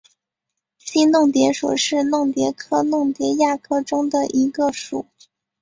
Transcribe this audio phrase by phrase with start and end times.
[0.79, 5.05] 新弄蝶属是弄蝶科弄蝶亚科中的一个属。